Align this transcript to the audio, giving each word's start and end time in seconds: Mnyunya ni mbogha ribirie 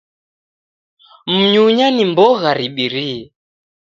Mnyunya 1.35 1.87
ni 1.95 2.03
mbogha 2.11 2.49
ribirie 2.57 3.21